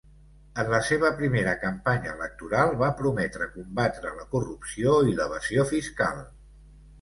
En 0.61 0.69
la 0.75 0.77
seva 0.85 1.09
primera 1.17 1.51
campanya 1.63 2.15
electoral 2.19 2.73
va 2.79 2.89
prometre 3.01 3.49
combatre 3.59 4.15
la 4.23 4.27
corrupció 4.33 4.97
i 5.11 5.15
l'evasió 5.21 5.69
fiscal. 5.75 6.25